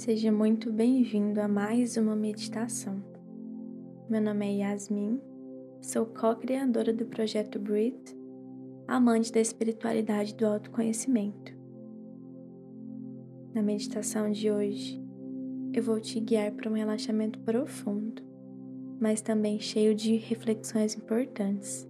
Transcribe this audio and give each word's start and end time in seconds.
Seja 0.00 0.32
muito 0.32 0.72
bem-vindo 0.72 1.42
a 1.42 1.46
mais 1.46 1.98
uma 1.98 2.16
meditação. 2.16 3.04
Meu 4.08 4.18
nome 4.18 4.46
é 4.46 4.52
Yasmin, 4.62 5.20
sou 5.82 6.06
co-criadora 6.06 6.90
do 6.90 7.04
projeto 7.04 7.58
Breathe, 7.58 8.16
amante 8.88 9.30
da 9.30 9.40
espiritualidade 9.40 10.34
do 10.34 10.46
autoconhecimento. 10.46 11.54
Na 13.52 13.60
meditação 13.60 14.30
de 14.30 14.50
hoje, 14.50 15.04
eu 15.74 15.82
vou 15.82 16.00
te 16.00 16.18
guiar 16.18 16.50
para 16.52 16.70
um 16.70 16.74
relaxamento 16.74 17.38
profundo, 17.40 18.22
mas 18.98 19.20
também 19.20 19.60
cheio 19.60 19.94
de 19.94 20.16
reflexões 20.16 20.96
importantes. 20.96 21.86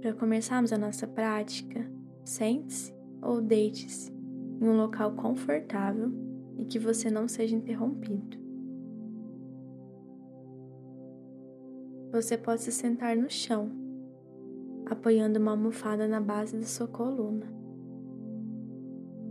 Para 0.00 0.14
começarmos 0.14 0.72
a 0.72 0.78
nossa 0.78 1.06
prática, 1.06 1.86
sente-se 2.24 2.94
ou 3.20 3.42
deite-se 3.42 4.13
em 4.60 4.68
um 4.68 4.76
local 4.76 5.12
confortável 5.12 6.12
e 6.58 6.64
que 6.64 6.78
você 6.78 7.10
não 7.10 7.26
seja 7.26 7.56
interrompido. 7.56 8.38
Você 12.12 12.38
pode 12.38 12.62
se 12.62 12.70
sentar 12.70 13.16
no 13.16 13.28
chão, 13.28 13.72
apoiando 14.86 15.40
uma 15.40 15.50
almofada 15.50 16.06
na 16.06 16.20
base 16.20 16.56
da 16.56 16.64
sua 16.64 16.86
coluna. 16.86 17.52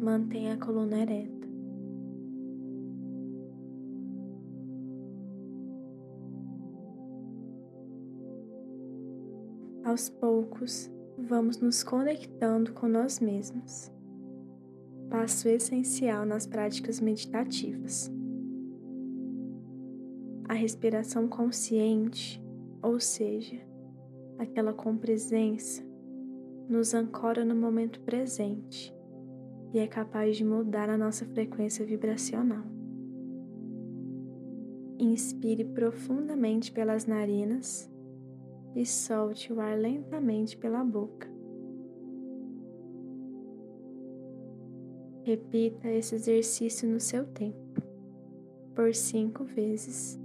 Mantenha 0.02 0.56
a 0.56 0.58
coluna 0.58 1.00
ereta. 1.00 1.48
Aos 9.86 10.10
poucos, 10.10 10.92
vamos 11.18 11.62
nos 11.62 11.84
conectando 11.84 12.74
com 12.74 12.90
nós 12.90 13.20
mesmos. 13.20 13.93
Passo 15.14 15.48
essencial 15.48 16.26
nas 16.26 16.48
práticas 16.48 17.00
meditativas. 17.00 18.12
A 20.50 20.56
respiração 20.56 21.28
consciente, 21.28 22.44
ou 22.82 23.00
seja, 23.00 23.62
aquela 24.40 24.74
com 24.74 24.98
presença, 24.98 25.84
nos 26.68 26.96
ancora 26.96 27.46
no 27.46 27.56
momento 27.56 28.00
presente 28.00 28.92
e 29.72 29.78
é 29.78 29.86
capaz 29.86 30.36
de 30.36 30.44
mudar 30.44 30.90
a 30.90 30.98
nossa 30.98 31.28
frequência 31.28 31.86
vibracional. 31.86 32.66
Inspire 34.98 35.64
profundamente 35.64 36.72
pelas 36.72 37.06
narinas 37.06 37.88
e 38.76 38.84
solte 38.84 39.54
o 39.54 39.62
ar 39.62 39.78
lentamente 39.78 40.58
pela 40.58 40.84
boca. 40.84 41.33
Repita 45.24 45.90
esse 45.90 46.16
exercício 46.16 46.88
no 46.88 47.00
seu 47.00 47.26
tempo, 47.26 47.82
por 48.76 48.94
cinco 48.94 49.46
vezes. 49.46 50.20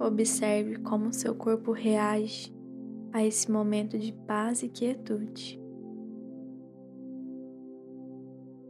Observe 0.00 0.78
como 0.78 1.12
seu 1.12 1.34
corpo 1.34 1.72
reage 1.72 2.50
a 3.12 3.22
esse 3.22 3.50
momento 3.50 3.98
de 3.98 4.14
paz 4.14 4.62
e 4.62 4.68
quietude. 4.70 5.60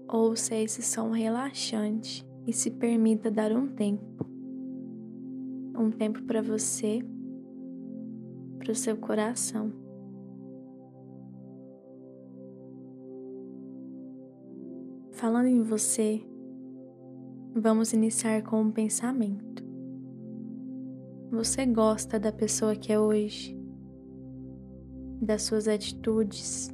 Ouça 0.08 0.56
esse 0.56 0.82
som 0.82 1.10
relaxante 1.10 2.26
e 2.44 2.52
se 2.52 2.72
permita 2.72 3.30
dar 3.30 3.52
um 3.52 3.68
tempo. 3.68 4.26
Um 5.78 5.92
tempo 5.92 6.20
para 6.24 6.42
você, 6.42 6.98
para 8.58 8.72
o 8.72 8.74
seu 8.74 8.96
coração. 8.96 9.72
Falando 15.12 15.46
em 15.46 15.62
você, 15.62 16.20
vamos 17.54 17.92
iniciar 17.92 18.42
com 18.42 18.60
um 18.60 18.72
pensamento. 18.72 19.59
Você 21.30 21.64
gosta 21.64 22.18
da 22.18 22.32
pessoa 22.32 22.74
que 22.74 22.92
é 22.92 22.98
hoje, 22.98 23.56
das 25.22 25.42
suas 25.42 25.68
atitudes, 25.68 26.68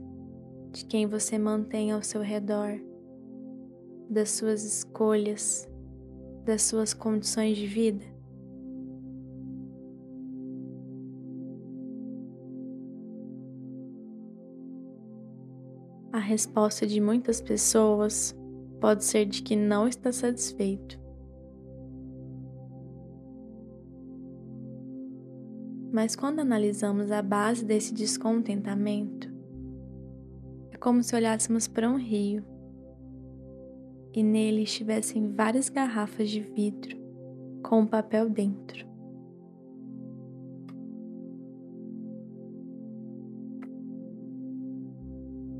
de 0.72 0.86
quem 0.86 1.06
você 1.06 1.36
mantém 1.36 1.92
ao 1.92 2.02
seu 2.02 2.22
redor, 2.22 2.80
das 4.08 4.30
suas 4.30 4.64
escolhas, 4.64 5.68
das 6.46 6.62
suas 6.62 6.94
condições 6.94 7.58
de 7.58 7.66
vida? 7.66 8.02
A 16.10 16.18
resposta 16.18 16.86
de 16.86 16.98
muitas 16.98 17.42
pessoas 17.42 18.34
pode 18.80 19.04
ser 19.04 19.26
de 19.26 19.42
que 19.42 19.54
não 19.54 19.86
está 19.86 20.10
satisfeito. 20.10 21.05
Mas 25.96 26.14
quando 26.14 26.40
analisamos 26.40 27.10
a 27.10 27.22
base 27.22 27.64
desse 27.64 27.94
descontentamento, 27.94 29.32
é 30.70 30.76
como 30.76 31.02
se 31.02 31.16
olhássemos 31.16 31.66
para 31.66 31.88
um 31.88 31.96
rio 31.96 32.44
e 34.12 34.22
nele 34.22 34.64
estivessem 34.64 35.32
várias 35.32 35.70
garrafas 35.70 36.28
de 36.28 36.42
vidro 36.42 36.98
com 37.62 37.80
um 37.80 37.86
papel 37.86 38.28
dentro. 38.28 38.86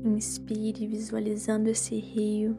Inspire 0.05 0.85
visualizando 0.85 1.67
esse 1.67 1.95
rio 1.95 2.55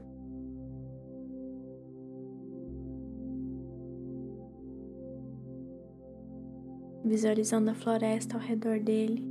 visualizando 7.08 7.70
a 7.70 7.74
floresta 7.74 8.36
ao 8.36 8.40
redor 8.40 8.78
dele. 8.80 9.26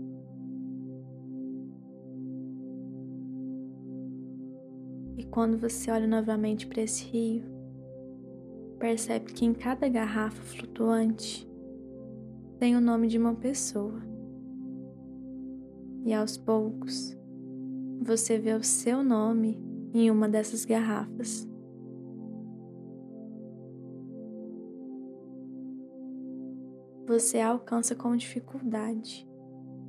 E 5.18 5.24
quando 5.26 5.58
você 5.58 5.90
olha 5.92 6.08
novamente 6.08 6.68
para 6.68 6.82
esse 6.82 7.06
rio, 7.06 7.44
percebe 8.80 9.32
que 9.34 9.46
em 9.46 9.54
cada 9.54 9.88
garrafa 9.88 10.42
flutuante 10.44 11.48
tem 12.60 12.76
o 12.76 12.82
nome 12.82 13.08
de 13.08 13.18
uma 13.18 13.36
pessoa. 13.36 14.02
E 16.06 16.14
aos 16.14 16.38
poucos, 16.38 17.18
você 18.02 18.38
vê 18.38 18.54
o 18.54 18.64
seu 18.64 19.04
nome 19.04 19.62
em 19.94 20.10
uma 20.10 20.30
dessas 20.30 20.66
garrafas. 20.66 21.48
Você 27.08 27.40
alcança 27.40 27.96
com 27.96 28.14
dificuldade, 28.18 29.26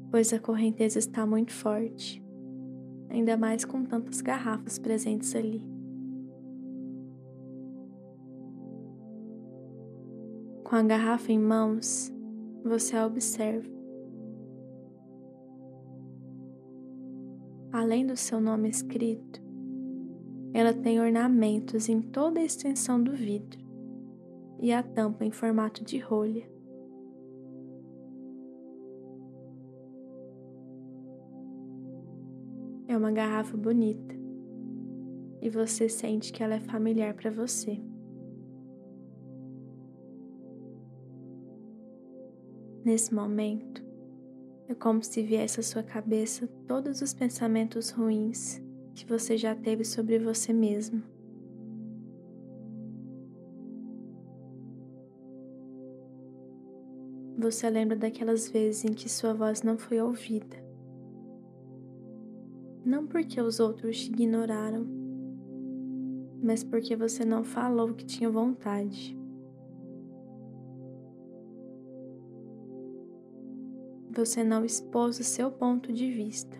pois 0.08 0.32
a 0.32 0.38
correnteza 0.38 1.00
está 1.00 1.26
muito 1.26 1.52
forte, 1.52 2.24
ainda 3.10 3.36
mais 3.36 3.64
com 3.64 3.84
tantas 3.84 4.20
garrafas 4.20 4.78
presentes 4.78 5.34
ali. 5.34 5.60
Com 10.62 10.76
a 10.76 10.82
garrafa 10.84 11.32
em 11.32 11.40
mãos, 11.40 12.14
você 12.62 12.96
a 12.96 13.04
observa. 13.04 13.68
Além 17.72 18.06
do 18.06 18.16
seu 18.16 18.40
nome 18.40 18.68
escrito, 18.68 19.42
ela 20.54 20.72
tem 20.72 21.00
ornamentos 21.00 21.88
em 21.88 22.00
toda 22.00 22.38
a 22.38 22.44
extensão 22.44 23.02
do 23.02 23.12
vidro 23.12 23.58
e 24.60 24.72
a 24.72 24.84
tampa 24.84 25.24
em 25.24 25.32
formato 25.32 25.84
de 25.84 25.98
rolha. 25.98 26.57
Uma 32.98 33.10
garrafa 33.10 33.56
bonita 33.56 34.14
e 35.40 35.48
você 35.48 35.88
sente 35.88 36.32
que 36.32 36.42
ela 36.42 36.56
é 36.56 36.60
familiar 36.60 37.14
para 37.14 37.30
você. 37.30 37.80
Nesse 42.84 43.14
momento, 43.14 43.84
é 44.68 44.74
como 44.74 45.02
se 45.02 45.22
viesse 45.22 45.60
à 45.60 45.62
sua 45.62 45.82
cabeça 45.82 46.46
todos 46.66 47.00
os 47.00 47.14
pensamentos 47.14 47.90
ruins 47.90 48.60
que 48.94 49.06
você 49.06 49.36
já 49.36 49.54
teve 49.54 49.84
sobre 49.84 50.18
você 50.18 50.52
mesmo. 50.52 51.02
Você 57.38 57.70
lembra 57.70 57.96
daquelas 57.96 58.48
vezes 58.48 58.84
em 58.84 58.92
que 58.92 59.08
sua 59.08 59.32
voz 59.32 59.62
não 59.62 59.78
foi 59.78 60.00
ouvida. 60.00 60.67
Não 62.88 63.06
porque 63.06 63.38
os 63.38 63.60
outros 63.60 63.98
te 63.98 64.10
ignoraram, 64.10 64.86
mas 66.42 66.64
porque 66.64 66.96
você 66.96 67.22
não 67.22 67.44
falou 67.44 67.92
que 67.92 68.02
tinha 68.02 68.30
vontade. 68.30 69.14
Você 74.10 74.42
não 74.42 74.64
expôs 74.64 75.20
o 75.20 75.22
seu 75.22 75.50
ponto 75.50 75.92
de 75.92 76.10
vista 76.10 76.56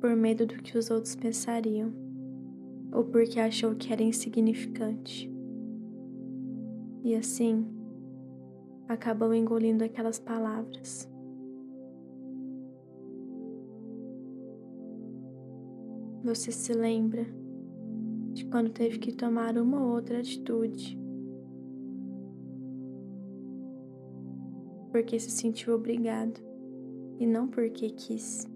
por 0.00 0.16
medo 0.16 0.46
do 0.46 0.54
que 0.62 0.78
os 0.78 0.90
outros 0.90 1.14
pensariam 1.14 1.92
ou 2.90 3.04
porque 3.04 3.38
achou 3.38 3.74
que 3.74 3.92
era 3.92 4.02
insignificante. 4.02 5.30
E 7.04 7.14
assim, 7.14 7.66
acabou 8.88 9.34
engolindo 9.34 9.84
aquelas 9.84 10.18
palavras. 10.18 11.06
Você 16.24 16.50
se 16.50 16.72
lembra 16.72 17.26
de 18.32 18.46
quando 18.46 18.70
teve 18.70 18.98
que 18.98 19.12
tomar 19.12 19.58
uma 19.58 19.84
ou 19.84 19.92
outra 19.92 20.20
atitude, 20.20 20.98
porque 24.90 25.20
se 25.20 25.30
sentiu 25.30 25.74
obrigado 25.74 26.40
e 27.20 27.26
não 27.26 27.46
porque 27.46 27.90
quis. 27.90 28.46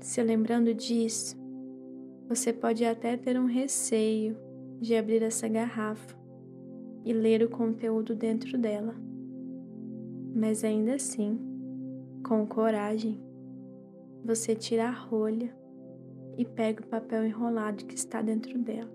Se 0.00 0.20
lembrando 0.24 0.74
disso, 0.74 1.39
você 2.30 2.52
pode 2.52 2.84
até 2.84 3.16
ter 3.16 3.36
um 3.36 3.46
receio 3.46 4.36
de 4.80 4.94
abrir 4.94 5.20
essa 5.20 5.48
garrafa 5.48 6.16
e 7.04 7.12
ler 7.12 7.42
o 7.42 7.50
conteúdo 7.50 8.14
dentro 8.14 8.56
dela. 8.56 8.94
Mas 10.32 10.62
ainda 10.62 10.94
assim, 10.94 11.40
com 12.24 12.46
coragem, 12.46 13.20
você 14.24 14.54
tira 14.54 14.86
a 14.86 14.92
rolha 14.92 15.52
e 16.38 16.44
pega 16.44 16.84
o 16.84 16.86
papel 16.86 17.26
enrolado 17.26 17.84
que 17.84 17.96
está 17.96 18.22
dentro 18.22 18.56
dela. 18.60 18.88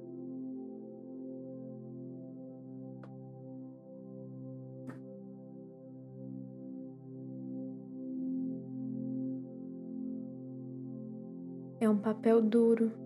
É 11.81 11.89
um 11.89 11.97
papel 11.97 12.41
duro 12.41 13.05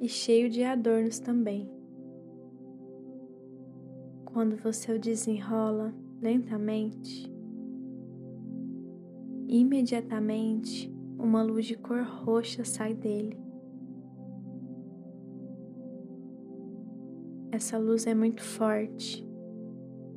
e 0.00 0.08
cheio 0.08 0.48
de 0.48 0.62
adornos 0.62 1.18
também. 1.18 1.70
Quando 4.24 4.56
você 4.56 4.92
o 4.92 4.98
desenrola 4.98 5.94
lentamente, 6.20 7.32
imediatamente 9.48 10.92
uma 11.18 11.42
luz 11.42 11.66
de 11.66 11.76
cor 11.76 12.02
roxa 12.02 12.64
sai 12.64 12.94
dele. 12.94 13.36
Essa 17.50 17.78
luz 17.78 18.06
é 18.06 18.14
muito 18.14 18.42
forte 18.42 19.26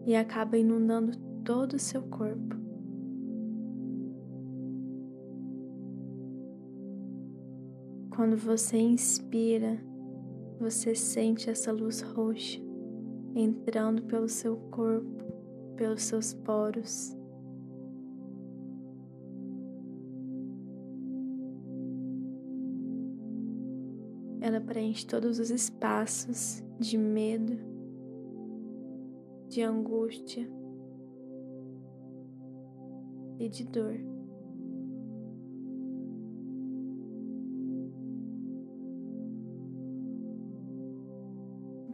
e 0.05 0.15
acaba 0.15 0.57
inundando 0.57 1.17
todo 1.43 1.73
o 1.73 1.79
seu 1.79 2.03
corpo. 2.03 2.60
Quando 8.13 8.35
você 8.35 8.77
inspira, 8.77 9.81
você 10.59 10.93
sente 10.93 11.49
essa 11.49 11.71
luz 11.71 12.01
roxa 12.01 12.61
entrando 13.33 14.03
pelo 14.03 14.27
seu 14.27 14.57
corpo, 14.69 15.23
pelos 15.77 16.03
seus 16.03 16.33
poros. 16.33 17.15
Ela 24.41 24.59
preenche 24.59 25.07
todos 25.07 25.39
os 25.39 25.49
espaços 25.49 26.61
de 26.77 26.97
medo, 26.97 27.57
de 29.47 29.61
angústia 29.61 30.45
e 33.39 33.47
de 33.47 33.63
dor. 33.65 34.20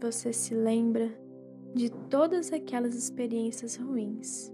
Você 0.10 0.32
se 0.32 0.56
lembra 0.56 1.12
de 1.76 1.92
todas 1.92 2.54
aquelas 2.54 2.96
experiências 2.96 3.76
ruins 3.76 4.50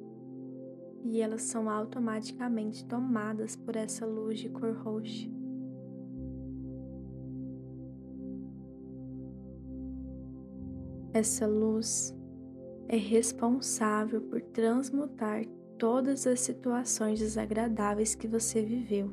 e 1.04 1.22
elas 1.22 1.44
são 1.44 1.70
automaticamente 1.70 2.84
tomadas 2.86 3.56
por 3.56 3.76
essa 3.76 4.04
luz 4.04 4.40
de 4.40 4.50
cor 4.50 4.76
roxa. 4.76 5.30
Essa 11.14 11.46
luz 11.46 12.18
é 12.88 12.98
responsável 12.98 14.22
por 14.22 14.42
transmutar 14.42 15.46
todas 15.78 16.26
as 16.26 16.40
situações 16.40 17.20
desagradáveis 17.20 18.16
que 18.16 18.28
você 18.28 18.64
viveu, 18.64 19.12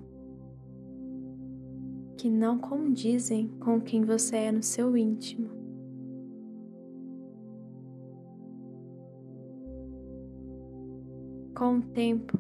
que 2.17 2.31
não 2.31 2.59
condizem 2.59 3.49
com 3.61 3.79
quem 3.79 4.01
você 4.07 4.37
é 4.37 4.53
no 4.53 4.63
seu 4.63 4.97
íntimo. 4.97 5.60
Com 11.61 11.77
o 11.77 11.83
tempo, 11.83 12.39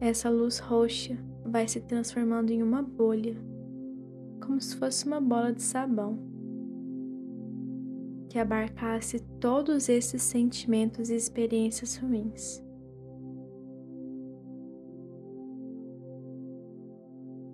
essa 0.00 0.28
luz 0.28 0.58
roxa 0.58 1.16
vai 1.46 1.68
se 1.68 1.80
transformando 1.80 2.50
em 2.50 2.60
uma 2.60 2.82
bolha, 2.82 3.36
como 4.44 4.60
se 4.60 4.74
fosse 4.74 5.06
uma 5.06 5.20
bola 5.20 5.52
de 5.52 5.62
sabão 5.62 6.18
que 8.28 8.36
abarcasse 8.36 9.20
todos 9.38 9.88
esses 9.88 10.22
sentimentos 10.22 11.08
e 11.08 11.14
experiências 11.14 11.98
ruins. 11.98 12.60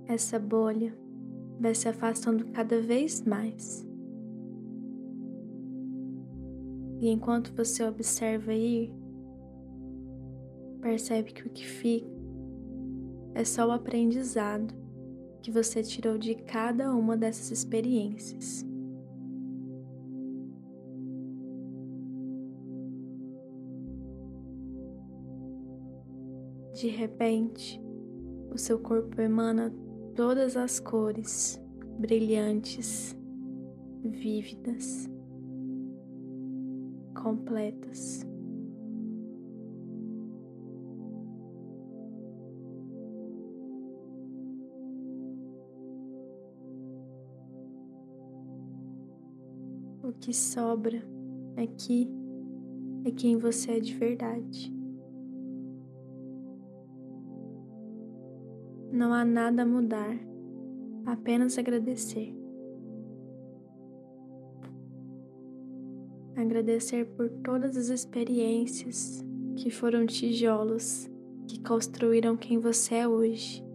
Essa 0.07 0.39
bolha 0.39 0.97
vai 1.61 1.75
se 1.75 1.87
afastando 1.87 2.47
cada 2.53 2.81
vez 2.81 3.23
mais. 3.27 3.87
E 6.99 7.11
enquanto 7.11 7.55
você 7.55 7.85
observa 7.85 8.55
ir, 8.55 8.91
percebe 10.77 11.33
que 11.33 11.47
o 11.47 11.51
que 11.51 11.67
fica 11.67 12.09
é 13.35 13.45
só 13.45 13.67
o 13.69 13.73
aprendizado 13.73 14.75
que 15.43 15.51
você 15.51 15.83
tirou 15.83 16.19
de 16.19 16.35
cada 16.35 16.93
uma 16.95 17.17
dessas 17.17 17.51
experiências. 17.51 18.65
De 26.75 26.89
repente, 26.89 27.81
o 28.53 28.59
seu 28.59 28.79
corpo 28.79 29.21
emana 29.21 29.73
todas 30.15 30.57
as 30.57 30.81
cores 30.81 31.63
brilhantes, 31.99 33.17
vívidas, 34.03 35.09
completas. 37.15 38.26
que 50.21 50.33
sobra 50.33 51.03
aqui 51.57 52.09
é 53.05 53.11
quem 53.11 53.37
você 53.37 53.73
é 53.73 53.81
de 53.81 53.95
verdade. 53.95 54.73
Não 58.93 59.13
há 59.13 59.25
nada 59.25 59.63
a 59.63 59.67
mudar, 59.67 60.17
apenas 61.05 61.59
agradecer. 61.59 62.35
Agradecer 66.37 67.05
por 67.17 67.29
todas 67.29 67.77
as 67.77 67.89
experiências 67.89 69.25
que 69.57 69.71
foram 69.71 70.07
tijolos 70.07 71.11
que 71.47 71.61
construíram 71.63 72.37
quem 72.37 72.59
você 72.59 72.97
é 72.97 73.09
hoje. 73.09 73.66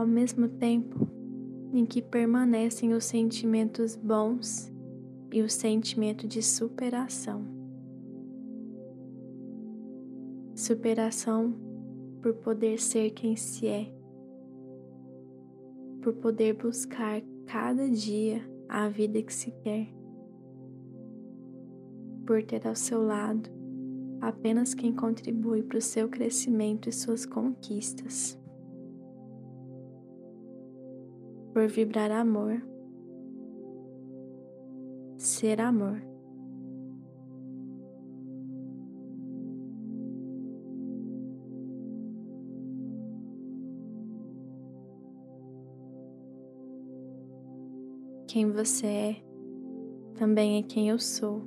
Ao 0.00 0.06
mesmo 0.06 0.48
tempo 0.48 1.06
em 1.74 1.84
que 1.84 2.00
permanecem 2.00 2.94
os 2.94 3.04
sentimentos 3.04 3.94
bons 3.96 4.72
e 5.30 5.42
o 5.42 5.50
sentimento 5.50 6.26
de 6.26 6.42
superação. 6.42 7.44
Superação 10.54 11.54
por 12.22 12.32
poder 12.32 12.80
ser 12.80 13.10
quem 13.10 13.36
se 13.36 13.66
é, 13.66 13.92
por 16.00 16.14
poder 16.14 16.54
buscar 16.54 17.20
cada 17.44 17.86
dia 17.86 18.42
a 18.70 18.88
vida 18.88 19.20
que 19.20 19.34
se 19.34 19.50
quer, 19.50 19.86
por 22.26 22.42
ter 22.42 22.66
ao 22.66 22.74
seu 22.74 23.02
lado 23.02 23.50
apenas 24.18 24.72
quem 24.72 24.94
contribui 24.94 25.62
para 25.62 25.76
o 25.76 25.82
seu 25.82 26.08
crescimento 26.08 26.88
e 26.88 26.92
suas 26.92 27.26
conquistas, 27.26 28.39
por 31.52 31.66
vibrar 31.68 32.10
amor 32.10 32.62
ser 35.20 35.60
amor. 35.60 36.02
Quem 48.26 48.50
você 48.50 48.86
é 48.86 49.24
também 50.14 50.58
é 50.58 50.62
quem 50.62 50.88
eu 50.88 50.98
sou, 50.98 51.42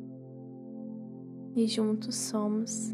e 1.55 1.65
juntos 1.65 2.15
somos. 2.15 2.93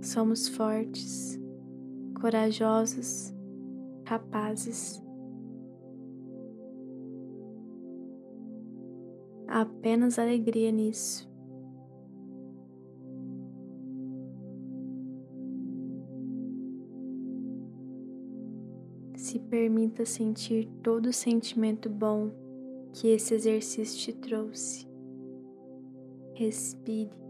Somos 0.00 0.48
fortes, 0.48 1.40
corajosos, 2.20 3.32
capazes. 4.04 5.02
Apenas 9.52 10.18
alegria 10.18 10.72
nisso. 10.72 11.30
Se 19.14 19.38
permita 19.38 20.04
sentir 20.06 20.68
todo 20.82 21.06
o 21.06 21.12
sentimento 21.12 21.88
bom 21.90 22.30
que 22.94 23.08
esse 23.08 23.34
exercício 23.34 23.98
te 23.98 24.12
trouxe. 24.12 24.86
Respire. 26.34 27.21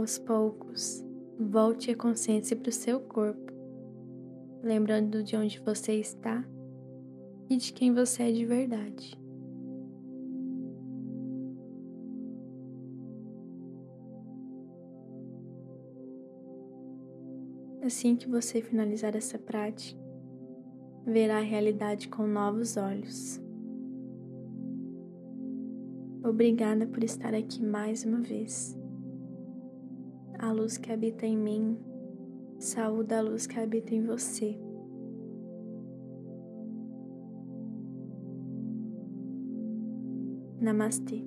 Aos 0.00 0.18
poucos, 0.18 1.04
volte 1.38 1.90
a 1.90 1.94
consciência 1.94 2.56
para 2.56 2.70
o 2.70 2.72
seu 2.72 3.00
corpo, 3.00 3.52
lembrando 4.62 5.22
de 5.22 5.36
onde 5.36 5.60
você 5.60 5.92
está 5.92 6.42
e 7.50 7.56
de 7.58 7.70
quem 7.70 7.92
você 7.92 8.22
é 8.22 8.32
de 8.32 8.46
verdade. 8.46 9.14
Assim 17.84 18.16
que 18.16 18.26
você 18.26 18.62
finalizar 18.62 19.14
essa 19.14 19.38
prática, 19.38 20.00
verá 21.04 21.36
a 21.36 21.42
realidade 21.42 22.08
com 22.08 22.26
novos 22.26 22.78
olhos. 22.78 23.38
Obrigada 26.24 26.86
por 26.86 27.04
estar 27.04 27.34
aqui 27.34 27.62
mais 27.62 28.02
uma 28.02 28.22
vez 28.22 28.79
a 30.42 30.52
luz 30.52 30.78
que 30.78 30.90
habita 30.90 31.26
em 31.26 31.36
mim, 31.36 31.78
saúda 32.58 33.18
a 33.18 33.20
luz 33.20 33.46
que 33.46 33.60
habita 33.60 33.94
em 33.94 34.02
você. 34.06 34.58
Namastê. 40.58 41.22